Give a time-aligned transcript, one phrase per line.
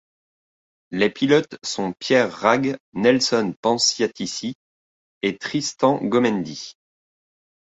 [0.89, 4.55] Les pilotes sont Pierre Ragues, Nelson Panciatici
[5.21, 6.73] et Tristan Gommendy.